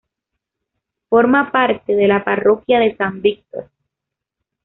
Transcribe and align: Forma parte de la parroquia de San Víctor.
Forma 1.09 1.51
parte 1.51 1.93
de 1.93 2.07
la 2.07 2.23
parroquia 2.23 2.79
de 2.79 2.97
San 2.97 3.21
Víctor. 3.21 3.69